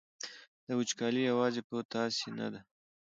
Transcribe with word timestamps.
دا 0.65 0.73
وچکالي 0.79 1.21
یوازې 1.31 1.61
په 1.69 1.75
تاسې 1.93 2.27
نه 2.39 2.47
ده. 2.53 2.59